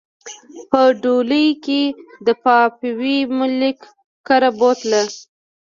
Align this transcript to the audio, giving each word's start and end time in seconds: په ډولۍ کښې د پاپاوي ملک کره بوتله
په 0.69 0.81
ډولۍ 1.01 1.47
کښې 1.63 1.83
د 2.25 2.27
پاپاوي 2.43 3.17
ملک 3.39 3.77
کره 4.27 4.49
بوتله 4.59 5.01